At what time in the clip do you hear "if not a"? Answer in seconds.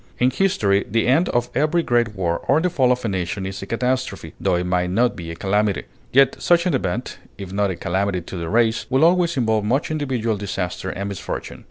7.37-7.75